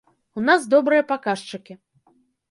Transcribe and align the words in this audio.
У 0.39 0.43
нас 0.45 0.61
добрыя 0.71 1.03
паказчыкі. 1.11 1.73